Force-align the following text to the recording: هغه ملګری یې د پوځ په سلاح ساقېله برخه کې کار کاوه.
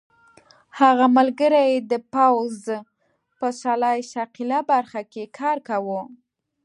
هغه 0.79 1.05
ملګری 1.17 1.63
یې 1.71 1.77
د 1.91 1.93
پوځ 2.13 2.57
په 3.39 3.47
سلاح 3.61 3.97
ساقېله 4.13 4.59
برخه 4.71 5.01
کې 5.11 5.23
کار 5.39 5.57
کاوه. 5.67 6.01